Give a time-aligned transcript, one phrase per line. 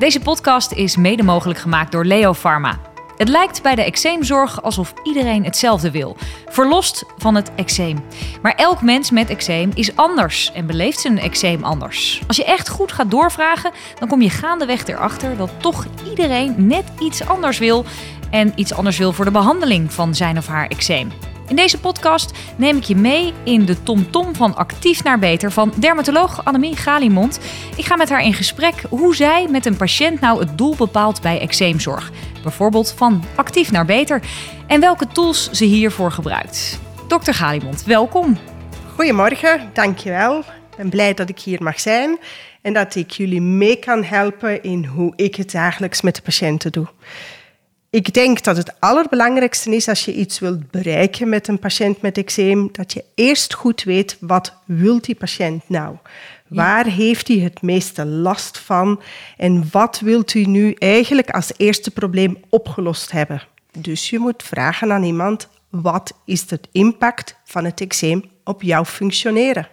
[0.00, 2.78] Deze podcast is mede mogelijk gemaakt door Leo Pharma.
[3.16, 6.16] Het lijkt bij de eczeemzorg alsof iedereen hetzelfde wil.
[6.46, 8.04] Verlost van het eczeem.
[8.42, 12.22] Maar elk mens met eczeem is anders en beleeft zijn eczeem anders.
[12.26, 16.84] Als je echt goed gaat doorvragen, dan kom je gaandeweg erachter dat toch iedereen net
[17.00, 17.84] iets anders wil.
[18.30, 21.12] En iets anders wil voor de behandeling van zijn of haar eczeem.
[21.50, 25.72] In deze podcast neem ik je mee in de tomtom van actief naar beter van
[25.76, 27.40] dermatoloog Annemie Galimond.
[27.76, 31.22] Ik ga met haar in gesprek hoe zij met een patiënt nou het doel bepaalt
[31.22, 32.10] bij eczeemzorg.
[32.42, 34.22] Bijvoorbeeld van actief naar beter
[34.66, 36.80] en welke tools ze hiervoor gebruikt.
[37.08, 38.38] Dokter Galimond, welkom.
[38.94, 40.38] Goedemorgen, dankjewel.
[40.38, 42.18] Ik ben blij dat ik hier mag zijn
[42.62, 46.72] en dat ik jullie mee kan helpen in hoe ik het dagelijks met de patiënten
[46.72, 46.86] doe.
[47.92, 52.18] Ik denk dat het allerbelangrijkste is als je iets wilt bereiken met een patiënt met
[52.18, 55.96] eczeem, dat je eerst goed weet wat wil die patiënt nou?
[56.48, 59.00] Waar heeft hij het meeste last van
[59.36, 63.42] en wat wilt u nu eigenlijk als eerste probleem opgelost hebben?
[63.78, 68.84] Dus je moet vragen aan iemand, wat is de impact van het eczeem op jouw
[68.84, 69.68] functioneren?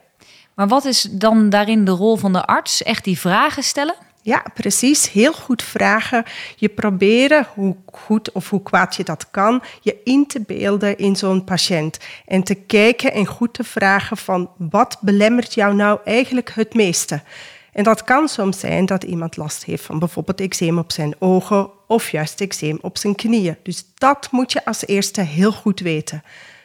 [0.54, 2.84] Maar wat is dan daarin de rol van de arts?
[2.84, 3.96] Echt die vragen stellen?
[4.28, 5.12] Ja, precies.
[5.12, 6.24] Heel goed vragen.
[6.56, 11.16] Je proberen, hoe goed of hoe kwaad je dat kan, je in te beelden in
[11.16, 11.98] zo'n patiënt.
[12.26, 17.22] En te kijken en goed te vragen van wat belemmert jou nou eigenlijk het meeste?
[17.74, 21.70] En dat kan soms zijn dat iemand last heeft van bijvoorbeeld eczeem op zijn ogen
[21.88, 23.58] of juist eczeem op zijn knieën.
[23.64, 26.24] Dus dat moet je als eerste heel goed weten.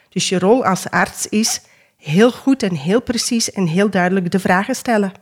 [0.08, 1.60] Dus je rol als arts is
[1.96, 5.12] heel goed en heel precies en heel duidelijk de vragen stellen.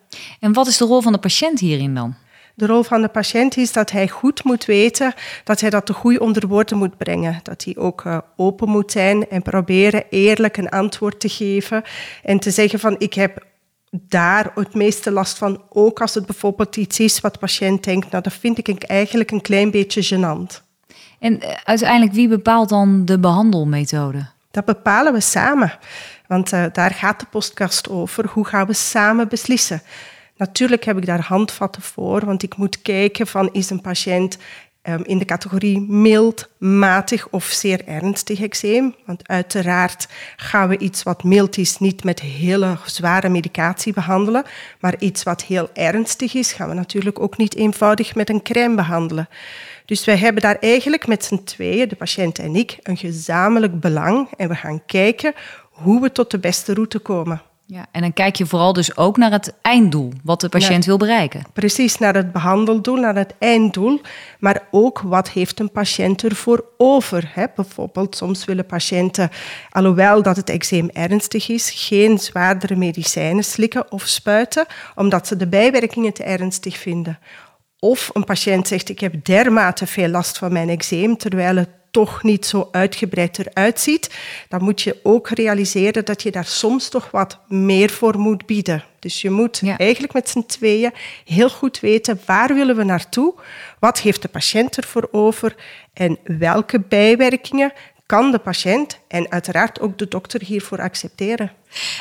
[0.41, 2.17] En wat is de rol van de patiënt hierin dan?
[2.61, 5.93] De rol van de patiënt is dat hij goed moet weten dat hij dat te
[5.93, 7.41] goed onder woorden moet brengen.
[7.43, 11.83] Dat hij ook uh, open moet zijn en proberen eerlijk een antwoord te geven.
[12.23, 13.47] En te zeggen van ik heb
[13.91, 15.63] daar het meeste last van.
[15.69, 19.31] Ook als het bijvoorbeeld iets is wat de patiënt denkt, nou dat vind ik eigenlijk
[19.31, 20.63] een klein beetje gênant.
[21.19, 24.27] En uh, uiteindelijk wie bepaalt dan de behandelmethode?
[24.51, 25.79] Dat bepalen we samen.
[26.27, 28.27] Want uh, daar gaat de podcast over.
[28.29, 29.83] Hoe gaan we samen beslissen?
[30.41, 34.39] Natuurlijk heb ik daar handvatten voor, want ik moet kijken van is een patiënt
[34.83, 38.95] um, in de categorie mild, matig of zeer ernstig eczeem.
[39.07, 44.45] Want uiteraard gaan we iets wat mild is niet met hele zware medicatie behandelen,
[44.81, 48.75] maar iets wat heel ernstig is, gaan we natuurlijk ook niet eenvoudig met een crème
[48.75, 49.29] behandelen.
[49.85, 54.29] Dus wij hebben daar eigenlijk met z'n tweeën, de patiënt en ik, een gezamenlijk belang
[54.37, 55.35] en we gaan kijken
[55.71, 57.43] hoe we tot de beste route komen.
[57.73, 60.97] Ja, en dan kijk je vooral dus ook naar het einddoel, wat de patiënt wil
[60.97, 61.43] bereiken.
[61.53, 64.01] Precies, naar het behandeldoel, naar het einddoel.
[64.39, 67.31] Maar ook wat heeft een patiënt ervoor over?
[67.35, 67.45] Hè?
[67.55, 69.31] Bijvoorbeeld, soms willen patiënten,
[69.71, 75.47] alhoewel dat het eczeem ernstig is, geen zwaardere medicijnen slikken of spuiten, omdat ze de
[75.47, 77.19] bijwerkingen te ernstig vinden.
[77.79, 82.23] Of een patiënt zegt, ik heb dermate veel last van mijn eczeem, terwijl het toch
[82.23, 84.15] niet zo uitgebreid eruit ziet,
[84.49, 88.85] dan moet je ook realiseren dat je daar soms toch wat meer voor moet bieden.
[88.99, 90.93] Dus je moet eigenlijk met z'n tweeën
[91.25, 93.35] heel goed weten waar willen we naartoe,
[93.79, 95.57] wat heeft de patiënt ervoor over
[95.93, 97.73] en welke bijwerkingen
[98.07, 101.53] kan de patiënt en uiteraard ook de dokter hiervoor accepteren.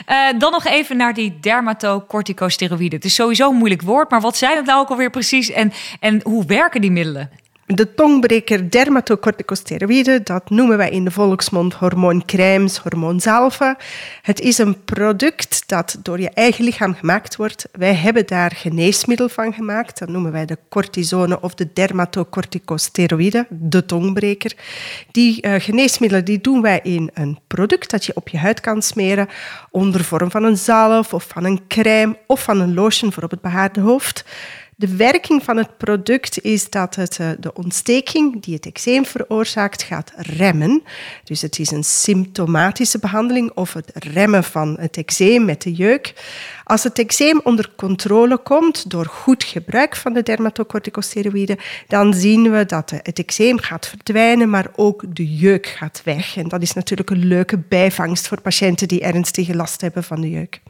[0.08, 2.96] Uh, dan nog even naar die dermatocorticosteroïden.
[2.98, 5.72] Het is sowieso een moeilijk woord, maar wat zijn het nou ook alweer precies en,
[6.00, 7.30] en hoe werken die middelen?
[7.74, 13.78] De tongbreker dermatocorticosteroïden, dat noemen wij in de volksmond hormooncrèmes, hormoonzalven.
[14.22, 17.68] Het is een product dat door je eigen lichaam gemaakt wordt.
[17.72, 20.00] Wij hebben daar geneesmiddel van gemaakt.
[20.00, 24.54] Dat noemen wij de cortisone of de dermatocorticosteroïden, de tongbreker.
[25.12, 28.82] Die uh, geneesmiddelen die doen wij in een product dat je op je huid kan
[28.82, 29.28] smeren
[29.72, 33.32] onder vorm van een zalf of van een crème of van een lotion voor op
[33.32, 34.26] het behaarde hoofd.
[34.80, 39.84] De werking van het product is dat het eh, de ontsteking die het eczeem veroorzaakt
[39.84, 40.84] gaat remmen.
[41.24, 46.14] Dus het is een symptomatische behandeling of het remmen van het eczeem met de jeuk.
[46.64, 51.58] Als het eczeem onder controle komt door goed gebruik van de dermatocorticosteroïden,
[51.88, 56.38] dan zien we dat het eczeem gaat verdwijnen, maar ook de jeuk gaat weg.
[56.38, 60.30] En dat is natuurlijk een leuke bijvangst voor patiënten die ernstige last hebben van de
[60.30, 60.62] jeuk.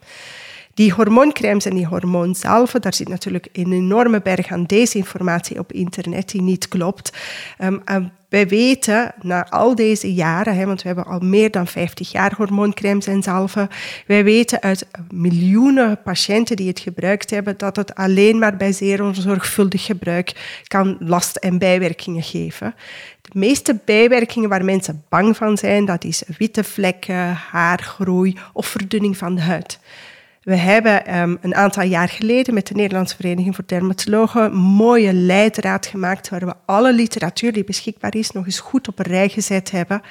[0.80, 6.30] Die hormooncremes en die hormoonzalven, daar zit natuurlijk een enorme berg aan desinformatie op internet
[6.30, 7.18] die niet klopt.
[7.62, 12.12] Um, wij weten na al deze jaren, hè, want we hebben al meer dan 50
[12.12, 13.70] jaar hormooncremes en zalven,
[14.08, 19.04] wij weten uit miljoenen patiënten die het gebruikt hebben dat het alleen maar bij zeer
[19.04, 22.76] onzorgvuldig gebruik kan last en bijwerkingen geven.
[23.22, 29.18] De meeste bijwerkingen waar mensen bang van zijn, dat is witte vlekken, haargroei of verdunning
[29.18, 29.80] van de huid.
[30.44, 35.14] We hebben um, een aantal jaar geleden met de Nederlandse Vereniging voor Dermatologen een mooie
[35.14, 39.30] leidraad gemaakt waar we alle literatuur die beschikbaar is nog eens goed op een rij
[39.30, 40.02] gezet hebben.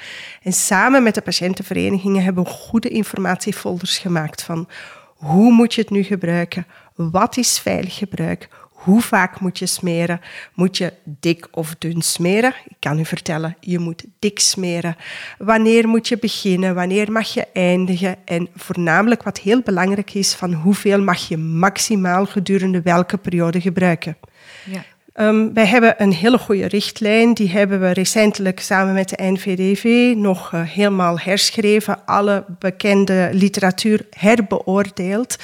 [0.43, 4.67] En samen met de patiëntenverenigingen hebben we goede informatiefolders gemaakt van
[5.15, 8.49] hoe moet je het nu gebruiken, wat is veilig gebruik,
[8.79, 10.21] hoe vaak moet je smeren?
[10.53, 12.53] Moet je dik of dun smeren?
[12.67, 14.95] Ik kan u vertellen, je moet dik smeren.
[15.37, 16.75] Wanneer moet je beginnen?
[16.75, 18.15] Wanneer mag je eindigen?
[18.25, 24.17] En voornamelijk wat heel belangrijk is, van hoeveel mag je maximaal gedurende welke periode gebruiken?
[24.65, 24.83] Ja.
[25.15, 27.33] Um, wij hebben een hele goede richtlijn.
[27.33, 32.05] Die hebben we recentelijk samen met de NVDV nog uh, helemaal herschreven.
[32.05, 35.37] Alle bekende literatuur herbeoordeeld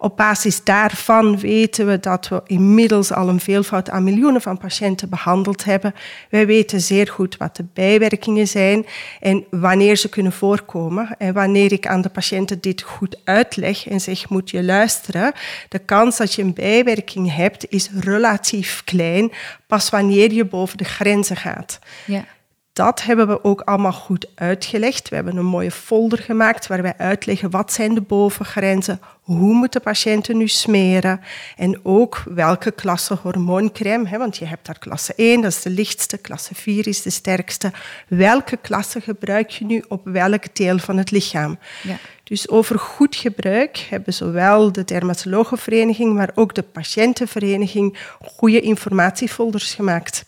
[0.00, 5.08] op basis daarvan weten we dat we inmiddels al een veelvoud aan miljoenen van patiënten
[5.08, 5.94] behandeld hebben.
[6.30, 8.86] Wij weten zeer goed wat de bijwerkingen zijn
[9.20, 11.14] en wanneer ze kunnen voorkomen.
[11.18, 15.32] En wanneer ik aan de patiënten dit goed uitleg en zeg, moet je luisteren,
[15.68, 19.32] de kans dat je een bijwerking hebt is relatief klein,
[19.66, 21.78] pas wanneer je boven de grenzen gaat.
[22.06, 22.24] Ja
[22.72, 25.08] dat hebben we ook allemaal goed uitgelegd.
[25.08, 29.80] We hebben een mooie folder gemaakt waar wij uitleggen wat zijn de bovengrenzen, hoe moeten
[29.80, 31.20] patiënten nu smeren
[31.56, 35.70] en ook welke klasse hormooncrème, hè, want je hebt daar klasse 1, dat is de
[35.70, 37.72] lichtste, klasse 4 is de sterkste.
[38.08, 41.58] Welke klasse gebruik je nu op welk deel van het lichaam?
[41.82, 41.96] Ja.
[42.24, 50.24] Dus over goed gebruik hebben zowel de dermatologenvereniging, maar ook de patiëntenvereniging goede informatiefolders gemaakt.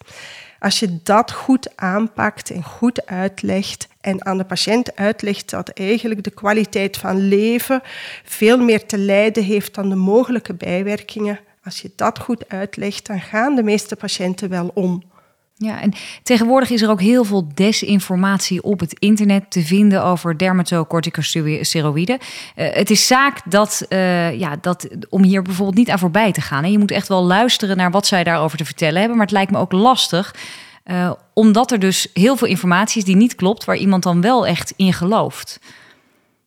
[0.62, 6.24] Als je dat goed aanpakt en goed uitlegt en aan de patiënt uitlegt dat eigenlijk
[6.24, 7.80] de kwaliteit van leven
[8.24, 13.20] veel meer te lijden heeft dan de mogelijke bijwerkingen, als je dat goed uitlegt, dan
[13.20, 15.02] gaan de meeste patiënten wel om.
[15.62, 15.92] Ja, en
[16.22, 22.18] tegenwoordig is er ook heel veel desinformatie op het internet te vinden over dermatocorticosteroïden.
[22.56, 26.40] Uh, het is zaak dat, uh, ja, dat, om hier bijvoorbeeld niet aan voorbij te
[26.40, 26.64] gaan.
[26.64, 26.70] Hè.
[26.70, 29.16] Je moet echt wel luisteren naar wat zij daarover te vertellen hebben.
[29.16, 30.34] Maar het lijkt me ook lastig,
[30.86, 34.46] uh, omdat er dus heel veel informatie is die niet klopt, waar iemand dan wel
[34.46, 35.60] echt in gelooft.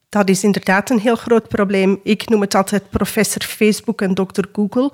[0.08, 2.00] Dat is inderdaad een heel groot probleem.
[2.02, 4.92] Ik noem het altijd professor Facebook en dokter Google.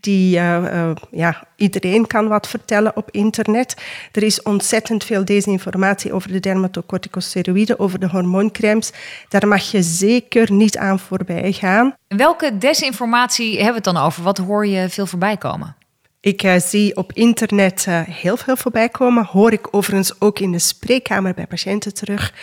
[0.00, 3.74] Die, uh, uh, ja, iedereen kan wat vertellen op internet.
[4.12, 8.92] Er is ontzettend veel desinformatie over de dermatocorticosteroïden, over de hormooncremes.
[9.28, 11.94] Daar mag je zeker niet aan voorbij gaan.
[12.08, 14.22] Welke desinformatie hebben we het dan over?
[14.22, 15.76] Wat hoor je veel voorbij komen?
[16.22, 19.24] Ik uh, zie op internet uh, heel veel voorbij komen.
[19.24, 22.34] Hoor ik overigens ook in de spreekkamer bij patiënten terug.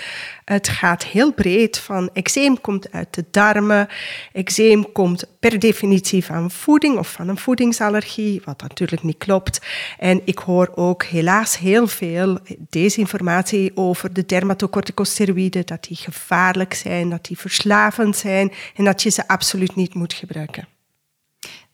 [0.45, 3.87] Het gaat heel breed van eczeem komt uit de darmen.
[4.33, 9.65] Eczeem komt per definitie van voeding of van een voedingsallergie, wat natuurlijk niet klopt.
[9.97, 12.39] En ik hoor ook helaas heel veel
[12.69, 19.09] desinformatie over de dermatocorticosteroïden, dat die gevaarlijk zijn, dat die verslavend zijn en dat je
[19.09, 20.76] ze absoluut niet moet gebruiken.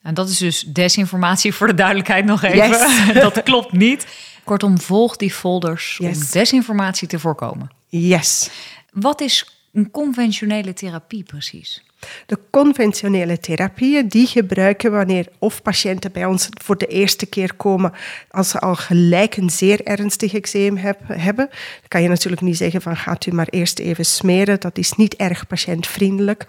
[0.03, 3.13] En dat is dus desinformatie voor de duidelijkheid nog even.
[3.29, 4.07] dat klopt niet.
[4.43, 7.71] Kortom, volg die folders om desinformatie te voorkomen.
[7.87, 8.49] Yes.
[8.91, 11.83] Wat is een conventionele therapie precies?
[12.25, 17.93] De conventionele therapieën die gebruiken wanneer of patiënten bij ons voor de eerste keer komen
[18.29, 20.77] als ze al gelijk een zeer ernstig eczeem
[21.07, 21.47] hebben.
[21.49, 24.59] Dan kan je natuurlijk niet zeggen van gaat u maar eerst even smeren.
[24.59, 26.45] Dat is niet erg patiëntvriendelijk.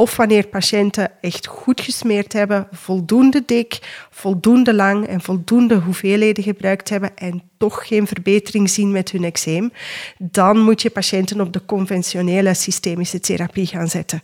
[0.00, 6.88] Of wanneer patiënten echt goed gesmeerd hebben, voldoende dik, voldoende lang en voldoende hoeveelheden gebruikt
[6.88, 9.72] hebben en toch geen verbetering zien met hun eczeem,
[10.18, 14.22] dan moet je patiënten op de conventionele systemische therapie gaan zetten.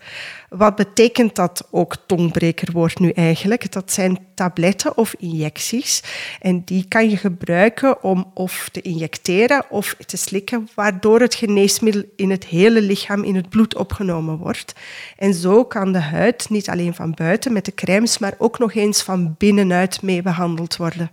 [0.49, 3.73] Wat betekent dat ook tongbrekerwoord nu eigenlijk?
[3.73, 6.03] Dat zijn tabletten of injecties
[6.41, 12.03] en die kan je gebruiken om of te injecteren of te slikken, waardoor het geneesmiddel
[12.17, 14.75] in het hele lichaam in het bloed opgenomen wordt.
[15.17, 18.75] En zo kan de huid niet alleen van buiten met de crèmes, maar ook nog
[18.75, 21.11] eens van binnenuit mee behandeld worden.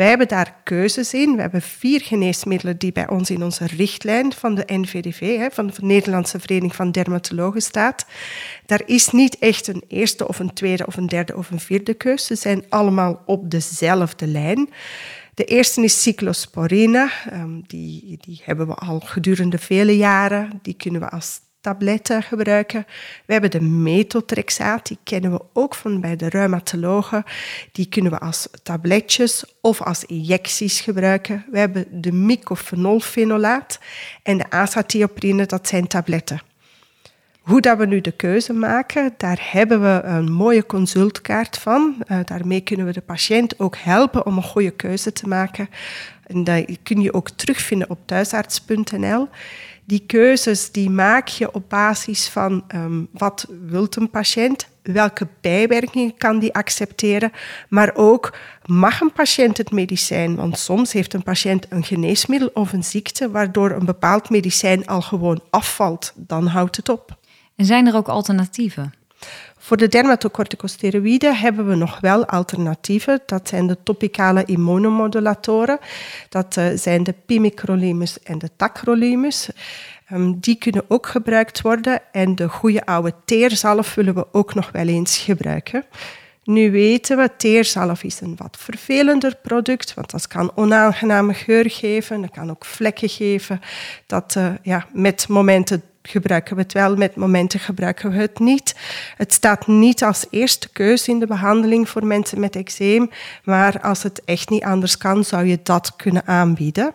[0.00, 1.34] Wij hebben daar keuzes in.
[1.34, 5.72] We hebben vier geneesmiddelen die bij ons in onze richtlijn van de NVDV, van de
[5.80, 8.06] Nederlandse Vereniging van Dermatologen, staat.
[8.66, 11.94] Daar is niet echt een eerste of een tweede of een derde of een vierde
[11.94, 12.24] keuze.
[12.24, 14.68] Ze zijn allemaal op dezelfde lijn.
[15.34, 17.10] De eerste is cyclosporine.
[17.30, 20.58] Ehm, die, die hebben we al gedurende vele jaren.
[20.62, 22.86] Die kunnen we als tabletten gebruiken.
[23.26, 27.24] We hebben de metotrexaat, die kennen we ook van bij de reumatologen.
[27.72, 31.44] Die kunnen we als tabletjes of als injecties gebruiken.
[31.50, 33.78] We hebben de mycophenolfenolaat
[34.22, 36.40] en de azatioprine, dat zijn tabletten.
[37.40, 42.02] Hoe dat we nu de keuze maken, daar hebben we een mooie consultkaart van.
[42.06, 45.68] Uh, daarmee kunnen we de patiënt ook helpen om een goede keuze te maken.
[46.26, 49.28] En dat kun je ook terugvinden op thuisarts.nl.
[49.90, 56.16] Die keuzes die maak je op basis van um, wat wil een patiënt, welke bijwerkingen
[56.16, 57.32] kan die accepteren,
[57.68, 62.72] maar ook mag een patiënt het medicijn, want soms heeft een patiënt een geneesmiddel of
[62.72, 67.18] een ziekte waardoor een bepaald medicijn al gewoon afvalt, dan houdt het op.
[67.56, 68.92] En zijn er ook alternatieven?
[69.58, 73.20] Voor de dermatocorticosteroïden hebben we nog wel alternatieven.
[73.26, 75.78] Dat zijn de topicale immunomodulatoren.
[76.28, 79.48] Dat uh, zijn de pimecrolimus en de tacrolimus.
[80.12, 84.70] Um, die kunnen ook gebruikt worden en de goede oude teerzalf willen we ook nog
[84.70, 85.84] wel eens gebruiken.
[86.44, 92.20] Nu weten we, teerzalf is een wat vervelender product, want dat kan onaangename geur geven,
[92.20, 93.60] dat kan ook vlekken geven.
[94.06, 98.74] Dat uh, ja, met momenten gebruiken we het wel, met momenten gebruiken we het niet.
[99.16, 103.10] Het staat niet als eerste keuze in de behandeling voor mensen met eczeem,
[103.44, 106.94] maar als het echt niet anders kan, zou je dat kunnen aanbieden.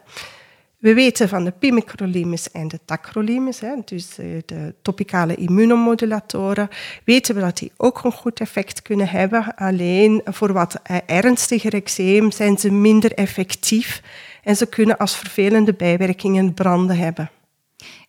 [0.85, 6.69] We weten van de pimecrolimus en de tacrolimus, dus eh, de topicale immunomodulatoren,
[7.03, 9.55] weten we dat die ook een goed effect kunnen hebben.
[9.55, 14.01] Alleen voor wat eh, ernstiger eczeem zijn ze minder effectief
[14.43, 17.29] en ze kunnen als vervelende bijwerkingen branden hebben.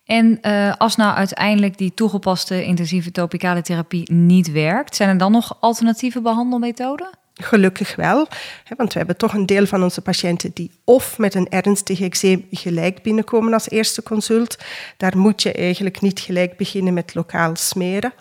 [0.07, 5.31] En uh, als nou uiteindelijk die toegepaste intensieve topicale therapie niet werkt, zijn er dan
[5.31, 7.09] nog alternatieve behandelmethoden?
[7.33, 8.27] Gelukkig wel,
[8.77, 12.45] want we hebben toch een deel van onze patiënten die of met een ernstig eczeem
[12.51, 14.57] gelijk binnenkomen als eerste consult.
[14.97, 18.13] Daar moet je eigenlijk niet gelijk beginnen met lokaal smeren.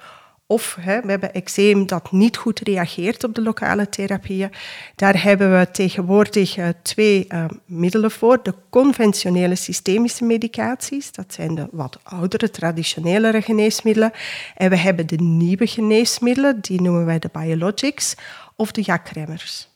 [0.49, 4.51] Of hè, we hebben eczeem dat niet goed reageert op de lokale therapieën.
[4.95, 8.43] Daar hebben we tegenwoordig uh, twee uh, middelen voor.
[8.43, 14.13] De conventionele systemische medicaties, dat zijn de wat oudere, traditionelere geneesmiddelen.
[14.55, 18.15] En we hebben de nieuwe geneesmiddelen, die noemen wij de biologics
[18.57, 19.76] of de jakremmers.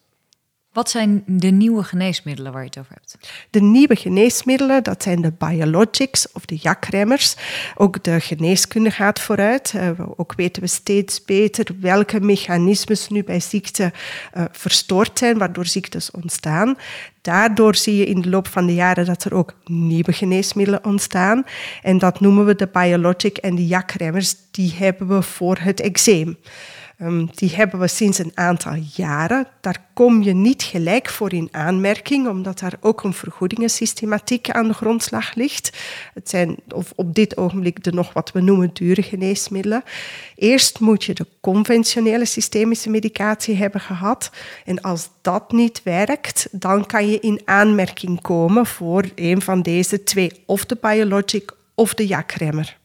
[0.73, 3.17] Wat zijn de nieuwe geneesmiddelen waar je het over hebt?
[3.51, 7.37] De nieuwe geneesmiddelen, dat zijn de biologics of de jakremmers.
[7.75, 9.73] Ook de geneeskunde gaat vooruit.
[9.77, 13.93] Uh, ook weten we steeds beter welke mechanismes nu bij ziekte
[14.37, 16.77] uh, verstoord zijn, waardoor ziektes ontstaan.
[17.21, 21.45] Daardoor zie je in de loop van de jaren dat er ook nieuwe geneesmiddelen ontstaan.
[21.83, 24.35] En dat noemen we de biologic en de jakremmers.
[24.51, 26.37] Die hebben we voor het eczeem.
[27.03, 29.47] Um, die hebben we sinds een aantal jaren.
[29.61, 34.75] Daar kom je niet gelijk voor in aanmerking, omdat daar ook een vergoedingensystematiek aan de
[34.75, 35.79] grondslag ligt.
[36.15, 39.83] Het zijn of op dit ogenblik de nog wat we noemen dure geneesmiddelen.
[40.35, 44.31] Eerst moet je de conventionele systemische medicatie hebben gehad.
[44.65, 50.03] En als dat niet werkt, dan kan je in aanmerking komen voor een van deze
[50.03, 52.80] twee, of de biologic of de jakremmer.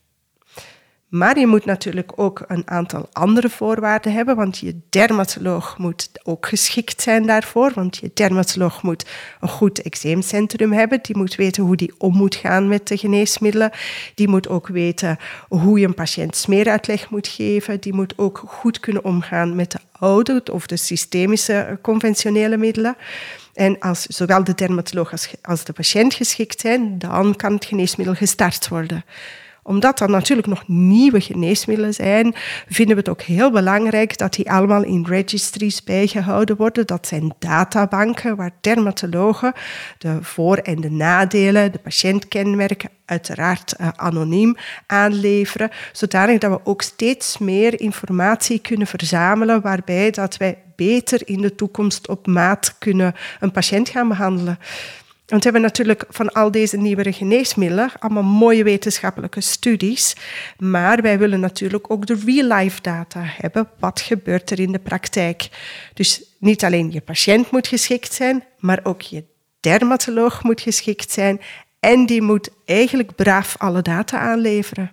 [1.15, 6.47] Maar je moet natuurlijk ook een aantal andere voorwaarden hebben, want je dermatoloog moet ook
[6.47, 9.05] geschikt zijn daarvoor, want je dermatoloog moet
[9.39, 13.71] een goed eczeemcentrum hebben, die moet weten hoe die om moet gaan met de geneesmiddelen,
[14.15, 15.17] die moet ook weten
[15.47, 19.79] hoe je een patiënt smeeruitleg moet geven, die moet ook goed kunnen omgaan met de
[19.91, 22.95] oude of de systemische conventionele middelen.
[23.53, 28.67] En als zowel de dermatoloog als de patiënt geschikt zijn, dan kan het geneesmiddel gestart
[28.67, 29.03] worden
[29.67, 32.35] omdat er natuurlijk nog nieuwe geneesmiddelen zijn,
[32.67, 36.87] vinden we het ook heel belangrijk dat die allemaal in registries bijgehouden worden.
[36.87, 39.53] Dat zijn databanken waar dermatologen
[39.97, 44.55] de voor- en de nadelen, de patiëntkenmerken, uiteraard uh, anoniem
[44.87, 51.41] aanleveren, zodanig dat we ook steeds meer informatie kunnen verzamelen, waarbij dat wij beter in
[51.41, 54.59] de toekomst op maat kunnen een patiënt gaan behandelen.
[55.25, 60.15] Want we hebben natuurlijk van al deze nieuwere geneesmiddelen allemaal mooie wetenschappelijke studies.
[60.57, 63.69] Maar wij willen natuurlijk ook de real-life data hebben.
[63.79, 65.49] Wat gebeurt er in de praktijk?
[65.93, 69.23] Dus niet alleen je patiënt moet geschikt zijn, maar ook je
[69.59, 71.41] dermatoloog moet geschikt zijn.
[71.79, 74.91] En die moet eigenlijk braaf alle data aanleveren.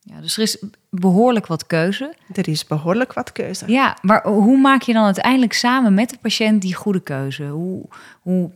[0.00, 2.14] Ja, dus er is behoorlijk wat keuze.
[2.32, 3.64] Er is behoorlijk wat keuze.
[3.72, 7.44] Ja, maar hoe maak je dan uiteindelijk samen met de patiënt die goede keuze?
[7.44, 7.88] Hoe,
[8.20, 8.50] hoe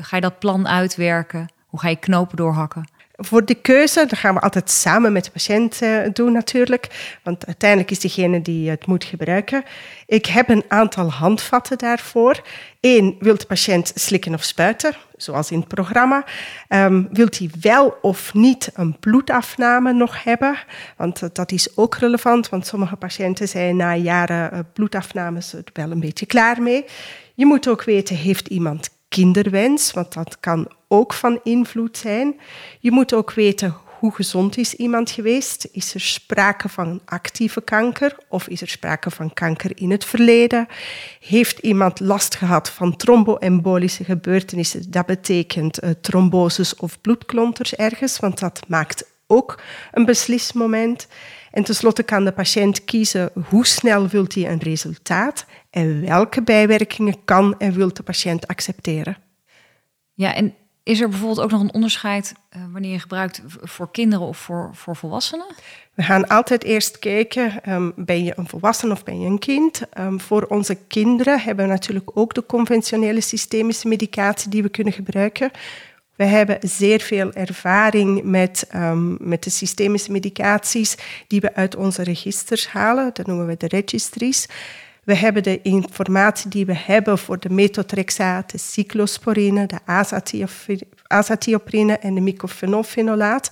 [0.00, 1.48] ga je dat plan uitwerken?
[1.66, 2.88] Hoe ga je knopen doorhakken?
[3.20, 7.90] Voor de keuze, gaan we altijd samen met de patiënt uh, doen natuurlijk, want uiteindelijk
[7.90, 9.64] is degene die het moet gebruiken.
[10.06, 12.42] Ik heb een aantal handvatten daarvoor.
[12.80, 16.24] Eén, wilt de patiënt slikken of spuiten, zoals in het programma?
[16.68, 20.58] Um, wilt hij wel of niet een bloedafname nog hebben?
[20.96, 26.00] Want dat is ook relevant, want sommige patiënten zijn na jaren uh, bloedafnames wel een
[26.00, 26.84] beetje klaar mee.
[27.34, 32.40] Je moet ook weten, heeft iemand kinderwens, want dat kan ook van invloed zijn.
[32.80, 35.68] Je moet ook weten hoe gezond is iemand geweest?
[35.72, 40.66] Is er sprake van actieve kanker of is er sprake van kanker in het verleden?
[41.20, 44.90] Heeft iemand last gehad van tromboembolische gebeurtenissen?
[44.90, 49.60] Dat betekent uh, of bloedklonters ergens, want dat maakt ook
[49.92, 51.06] een beslismoment.
[51.50, 57.24] En tenslotte kan de patiënt kiezen hoe snel wilt hij een resultaat en welke bijwerkingen
[57.24, 59.16] kan en wil de patiënt accepteren.
[60.14, 64.26] Ja, en is er bijvoorbeeld ook nog een onderscheid uh, wanneer je gebruikt voor kinderen
[64.26, 65.46] of voor, voor volwassenen?
[65.94, 69.82] We gaan altijd eerst kijken, um, ben je een volwassen of ben je een kind?
[69.98, 74.92] Um, voor onze kinderen hebben we natuurlijk ook de conventionele systemische medicatie die we kunnen
[74.92, 75.50] gebruiken.
[76.18, 80.96] We hebben zeer veel ervaring met, um, met de systemische medicaties
[81.26, 83.10] die we uit onze registers halen.
[83.12, 84.46] Dat noemen we de registries.
[85.04, 89.78] We hebben de informatie die we hebben voor de methotrexaat, de cyclosporine, de
[91.06, 93.50] azatioprine en de mycophenolfenolaat.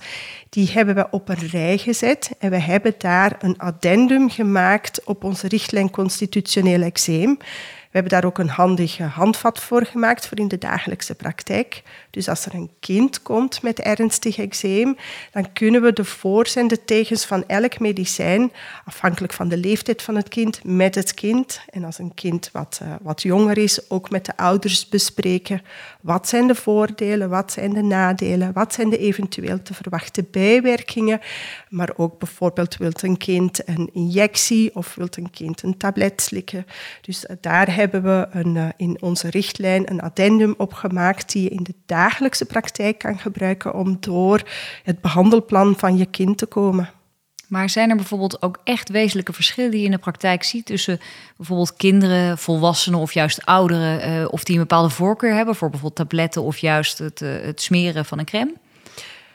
[0.49, 5.23] Die hebben we op een rij gezet en we hebben daar een addendum gemaakt op
[5.23, 7.37] onze richtlijn constitutioneel eczeem.
[7.97, 11.83] Hebben daar ook een handige handvat voor gemaakt voor in de dagelijkse praktijk.
[12.09, 14.97] Dus als er een kind komt met ernstig eczeem,
[15.31, 18.51] dan kunnen we de voor's en de tegens van elk medicijn,
[18.85, 21.61] afhankelijk van de leeftijd van het kind, met het kind.
[21.69, 25.61] En als een kind wat, uh, wat jonger is, ook met de ouders bespreken.
[26.01, 31.19] Wat zijn de voordelen, wat zijn de nadelen, wat zijn de eventueel te verwachten bijwerkingen.
[31.69, 36.65] Maar ook bijvoorbeeld wilt een kind een injectie of wilt een kind een tablet slikken.
[37.01, 41.43] Dus uh, daar hebben we een, uh, in onze richtlijn een addendum op gemaakt die
[41.43, 44.41] je in de dagelijkse praktijk kan gebruiken om door
[44.83, 46.89] het behandelplan van je kind te komen.
[47.47, 50.99] Maar zijn er bijvoorbeeld ook echt wezenlijke verschillen die je in de praktijk ziet tussen
[51.37, 56.07] bijvoorbeeld kinderen, volwassenen of juist ouderen, uh, of die een bepaalde voorkeur hebben voor bijvoorbeeld
[56.07, 58.53] tabletten of juist het, uh, het smeren van een crème?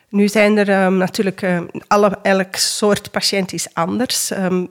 [0.09, 4.30] Nu zijn er um, natuurlijk, uh, alle, elk soort patiënt is anders.
[4.30, 4.71] Um,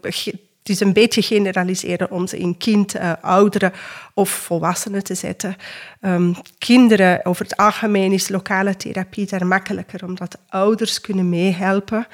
[0.61, 3.73] het is een beetje generaliseren om ze in kind, uh, ouderen
[4.13, 5.55] of volwassenen te zetten.
[6.01, 12.07] Um, kinderen, over het algemeen is lokale therapie daar makkelijker, omdat ouders kunnen meehelpen.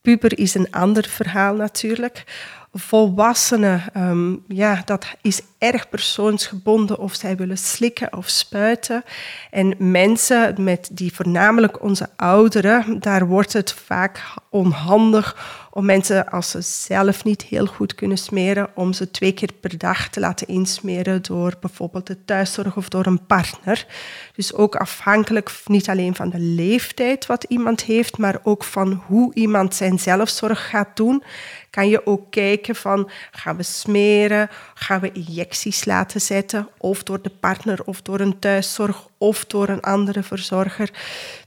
[0.00, 2.24] Puber is een ander verhaal natuurlijk.
[2.72, 9.04] Volwassenen, um, ja, dat is erg persoonsgebonden of zij willen slikken of spuiten.
[9.50, 15.36] En mensen met die voornamelijk onze ouderen, daar wordt het vaak onhandig
[15.76, 19.78] om mensen als ze zelf niet heel goed kunnen smeren, om ze twee keer per
[19.78, 23.86] dag te laten insmeren door bijvoorbeeld de thuiszorg of door een partner.
[24.34, 29.34] Dus ook afhankelijk niet alleen van de leeftijd wat iemand heeft, maar ook van hoe
[29.34, 31.22] iemand zijn zelfzorg gaat doen,
[31.70, 37.22] kan je ook kijken van gaan we smeren, gaan we injecties laten zetten, of door
[37.22, 40.90] de partner of door een thuiszorg of door een andere verzorger.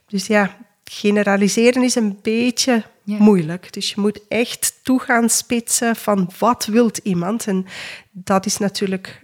[0.08, 0.58] Dus ja,
[0.92, 3.74] generaliseren is een beetje moeilijk.
[3.74, 7.48] Dus je moet echt toe gaan spitsen van wat wilt iemand.
[7.48, 7.66] En
[8.12, 9.22] dat is natuurlijk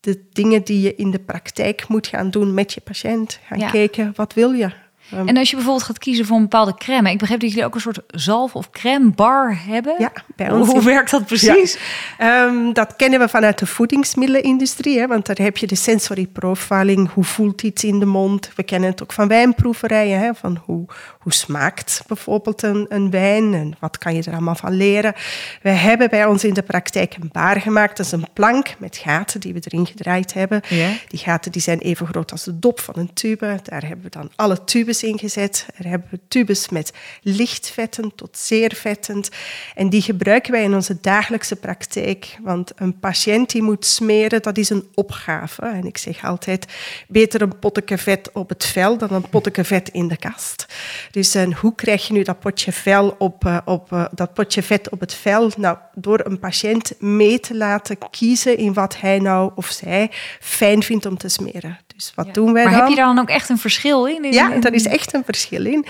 [0.00, 3.40] de dingen die je in de praktijk moet gaan doen met je patiënt.
[3.42, 4.70] Gaan kijken, wat wil je?
[5.10, 7.10] Ehm, en als je bijvoorbeeld gaat kiezen voor een bepaalde crème.
[7.10, 9.94] Ik begreep dat jullie ook een soort zalf of crème bar hebben.
[9.98, 10.68] Ja, bij ons.
[10.68, 11.78] Hoe, werkt dat precies?
[12.20, 14.98] Um, dat kennen we vanuit de voedingsmiddelenindustrie.
[14.98, 17.12] Hè, want daar heb je de sensory profiling.
[17.12, 18.50] Hoe voelt iets in de mond?
[18.56, 20.18] We kennen het ook van wijnproeverijen.
[20.18, 20.84] Hè, van hoe,
[21.20, 23.54] hoe smaakt bijvoorbeeld een, een wijn?
[23.54, 25.14] En wat kan je er allemaal van leren?
[25.62, 27.96] We hebben bij ons in de praktijk een bar gemaakt.
[27.96, 30.60] Dat is een plank met gaten die we erin gedraaid hebben.
[31.08, 33.58] Die gaten die zijn even groot als de dop van een tube.
[33.62, 35.66] Daar hebben we dan alle tubes ingezet.
[35.76, 39.28] Er hebben we tubes met lichtvetten tot zeer vettend.
[39.74, 42.38] En die gebruiken wij in onze dagelijkse praktijk.
[42.42, 45.62] Want een patiënt die moet smeren, dat is een opgave.
[45.62, 46.66] En ik zeg altijd,
[47.08, 50.66] beter een potje vet op het vel dan een potje vet in de kast.
[51.10, 54.62] Dus en hoe krijg je nu dat potje, vel op, uh, op, uh, dat potje
[54.62, 55.50] vet op het vel?
[55.56, 60.82] Nou, door een patiënt mee te laten kiezen in wat hij nou of zij fijn
[60.82, 61.78] vindt om te smeren.
[61.96, 62.80] Dus wat doen wij maar dan?
[62.80, 64.24] heb je daar dan ook echt een verschil in?
[64.24, 65.86] in ja, daar is echt een verschil in.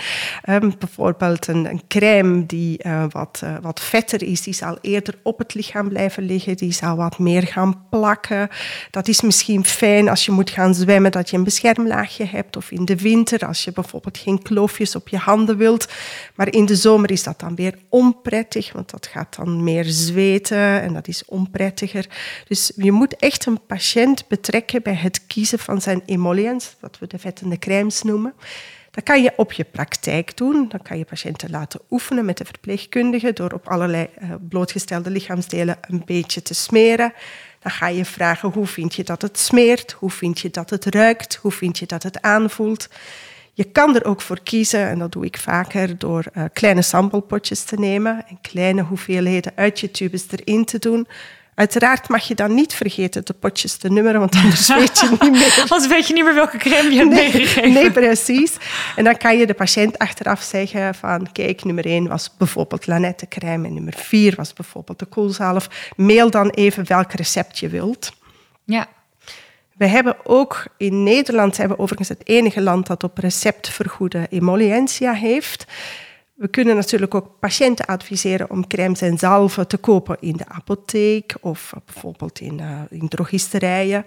[0.49, 5.19] Um, bijvoorbeeld een, een, crème die uh, wat, uh, wat vetter is, die zal eerder
[5.23, 6.57] op het lichaam blijven liggen.
[6.57, 8.49] Die zal wat meer gaan plakken.
[8.91, 12.57] Dat is misschien fijn als je moet gaan zwemmen, dat je een beschermlaagje hebt.
[12.57, 15.87] Of in de winter, als je bijvoorbeeld geen kloofjes op je handen wilt.
[16.35, 20.81] Maar in de zomer is dat dan weer onprettig, want dat gaat dan meer zweten
[20.81, 22.07] en dat is onprettiger.
[22.47, 27.07] Dus je moet echt een patiënt betrekken bij het kiezen van zijn emollients, wat we
[27.07, 28.33] de vettende crèmes noemen.
[28.91, 30.65] Dat kan je op je praktijk doen.
[30.69, 35.77] Dan kan je patiënten laten oefenen met de verpleegkundige door op allerlei uh, blootgestelde lichaamsdelen
[35.81, 37.13] een beetje te smeren.
[37.59, 40.85] Dan ga je vragen hoe vind je dat het smeert, hoe vind je dat het
[40.85, 42.89] ruikt, hoe vind je dat het aanvoelt.
[43.53, 47.63] Je kan er ook voor kiezen, en dat doe ik vaker, door uh, kleine samplepotjes
[47.63, 51.07] te nemen en kleine hoeveelheden uit je tubes erin te doen
[51.57, 55.31] Uiteraard mag je dan niet vergeten de potjes te nummeren, want anders weet je niet
[55.31, 55.59] meer.
[55.69, 57.73] Anders weet je niet meer welke crème je hebt nee, meegegeven.
[57.73, 58.55] Nee, precies.
[58.95, 61.31] En dan kan je de patiënt achteraf zeggen van...
[61.31, 65.69] kijk, nummer 1 was bijvoorbeeld Lanette crème en nummer 4 was bijvoorbeeld de koelzalf.
[65.95, 68.11] Mail dan even welk recept je wilt.
[68.63, 68.87] Ja.
[69.77, 74.27] We hebben ook in Nederland, zijn we overigens het enige land dat op recept vergoede
[74.29, 75.65] emollientia heeft.
[76.37, 81.35] We kunnen natuurlijk ook patiënten adviseren om crèmes en zalven te kopen in de apotheek
[81.41, 84.05] of bijvoorbeeld in, in drogisterijen.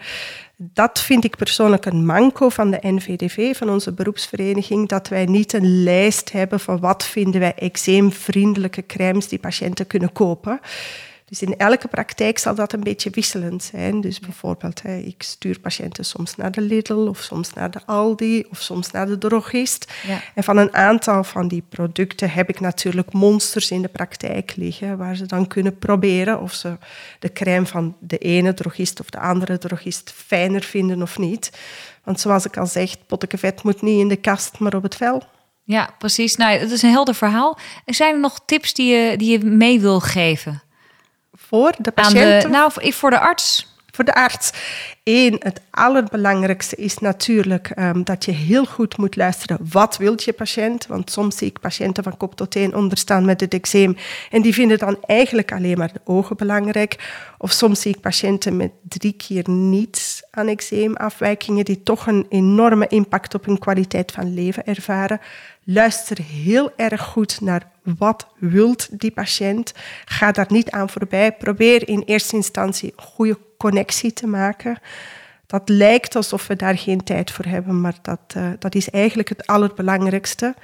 [0.56, 5.52] Dat vind ik persoonlijk een manco van de NVDV, van onze beroepsvereniging, dat wij niet
[5.52, 10.60] een lijst hebben van wat vinden wij eczeemvriendelijke crèmes die patiënten kunnen kopen.
[11.30, 14.00] Dus in elke praktijk zal dat een beetje wisselend zijn.
[14.00, 18.60] Dus bijvoorbeeld, ik stuur patiënten soms naar de Lidl of soms naar de Aldi of
[18.60, 19.92] soms naar de drogist.
[20.06, 20.20] Ja.
[20.34, 24.98] En van een aantal van die producten heb ik natuurlijk monsters in de praktijk liggen,
[24.98, 26.78] waar ze dan kunnen proberen of ze
[27.18, 31.50] de crème van de ene drogist of de andere drogist fijner vinden of niet.
[32.04, 35.22] Want zoals ik al zeg, pottenkevet moet niet in de kast, maar op het vel.
[35.64, 36.36] Ja, precies.
[36.36, 37.58] Nou, het is een helder verhaal.
[37.86, 40.62] Zijn er nog tips die je, die je mee wil geven?
[41.50, 42.48] Voor de patiënt?
[42.48, 43.68] nou, voor de arts.
[43.92, 44.52] Voor de arts.
[45.04, 49.58] Eén, het allerbelangrijkste is natuurlijk um, dat je heel goed moet luisteren.
[49.70, 50.86] Wat wil je patiënt?
[50.86, 53.96] Want soms zie ik patiënten van kop tot teen onderstaan met het eczeem.
[54.30, 57.10] En die vinden dan eigenlijk alleen maar de ogen belangrijk.
[57.38, 61.64] Of soms zie ik patiënten met drie keer niets aan eczeemafwijkingen.
[61.64, 65.20] Die toch een enorme impact op hun kwaliteit van leven ervaren.
[65.72, 69.72] Luister heel erg goed naar wat wilt die patiënt.
[70.04, 71.32] Ga daar niet aan voorbij.
[71.32, 74.78] Probeer in eerste instantie een goede connectie te maken.
[75.46, 79.28] Dat lijkt alsof we daar geen tijd voor hebben, maar dat, uh, dat is eigenlijk
[79.28, 80.54] het allerbelangrijkste.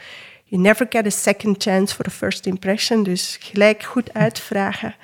[0.45, 3.03] You never get a second chance for a first impression.
[3.03, 4.95] Dus gelijk goed uitvragen.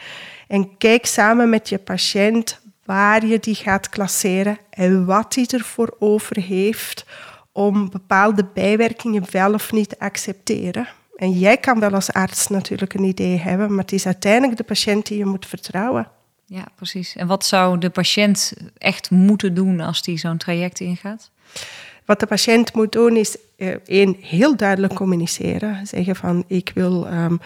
[0.48, 5.96] En kijk samen met je patiënt waar je die gaat klasseren en wat hij ervoor
[5.98, 7.04] over heeft
[7.52, 10.88] om bepaalde bijwerkingen wel of niet te accepteren.
[11.16, 14.64] En jij kan wel als arts natuurlijk een idee hebben, maar het is uiteindelijk de
[14.64, 16.08] patiënt die je moet vertrouwen.
[16.46, 17.16] Ja, precies.
[17.16, 21.30] En wat zou de patiënt echt moeten doen als die zo'n traject ingaat?
[22.04, 25.86] Wat de patiënt moet doen is uh, één, heel duidelijk communiceren.
[25.86, 27.40] Zeggen van ik wil um,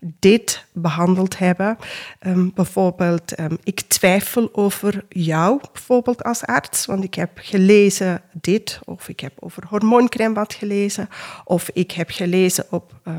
[0.00, 1.78] dit behandeld hebben.
[2.26, 8.78] Um, bijvoorbeeld, um, ik twijfel over jou, bijvoorbeeld als arts, want ik heb gelezen dit,
[8.84, 11.08] of ik heb over hormooncrème wat gelezen,
[11.44, 13.14] of ik heb gelezen op uh,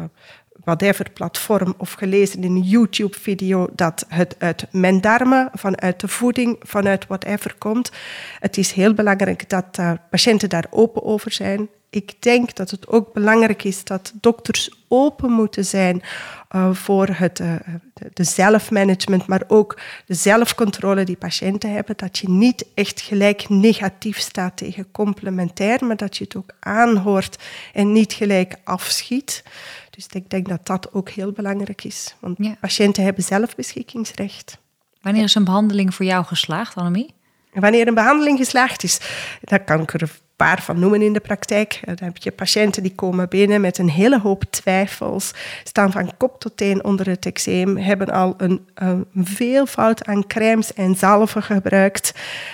[0.64, 6.60] whatever platform of gelezen in een YouTube-video dat het uit mijn darmen, vanuit de voeding,
[6.60, 7.92] vanuit whatever komt.
[8.40, 11.70] Het is heel belangrijk dat uh, patiënten daar open over zijn.
[11.94, 16.02] Ik denk dat het ook belangrijk is dat dokters open moeten zijn
[16.56, 17.56] uh, voor het, uh,
[18.14, 21.98] de zelfmanagement, maar ook de zelfcontrole die patiënten hebben.
[21.98, 27.44] Dat je niet echt gelijk negatief staat tegen complementair, maar dat je het ook aanhoort
[27.74, 29.44] en niet gelijk afschiet.
[29.90, 32.16] Dus ik denk dat dat ook heel belangrijk is.
[32.20, 32.56] Want ja.
[32.60, 34.58] patiënten hebben zelf beschikkingsrecht.
[35.02, 37.14] Wanneer is een behandeling voor jou geslaagd, Annemie?
[37.54, 39.00] Wanneer een behandeling geslaagd is,
[39.42, 41.80] dan kan ik er paar van noemen in de praktijk.
[41.86, 45.32] Dan heb je patiënten die komen binnen met een hele hoop twijfels,
[45.64, 50.74] staan van kop tot teen onder het eczeem, hebben al een, een veelvoud aan crèmes
[50.74, 52.14] en zalven gebruikt.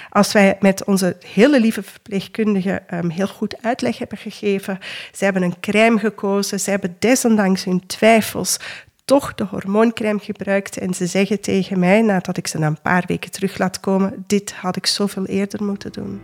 [0.09, 4.79] Als wij met onze hele lieve verpleegkundige um, heel goed uitleg hebben gegeven,
[5.11, 8.59] ze hebben een crème gekozen, ze hebben desondanks hun twijfels
[9.07, 10.77] toch de hormooncrème gebruikt.
[10.77, 14.23] En ze zeggen tegen mij, nadat ik ze na een paar weken terug laat komen,
[14.27, 16.21] dit had ik zoveel eerder moeten doen.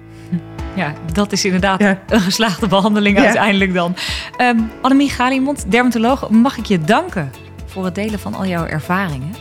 [0.76, 2.00] Ja, dat is inderdaad ja.
[2.08, 3.24] een geslaagde behandeling ja.
[3.24, 3.96] uiteindelijk dan.
[4.42, 7.32] Um, Annemie Galimond, dermatoloog, mag ik je danken
[7.66, 9.34] voor het delen van al jouw ervaringen.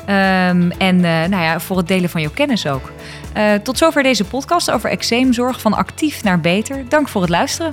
[0.00, 2.92] Um, en uh, nou ja, voor het delen van jouw kennis ook.
[3.36, 6.88] Uh, tot zover deze podcast over eczeemzorg van actief naar beter.
[6.88, 7.72] Dank voor het luisteren.